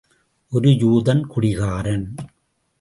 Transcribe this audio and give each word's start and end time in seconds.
ஒரு 0.51 0.69
யூதன் 0.69 1.23
குடிகாரன். 1.27 2.15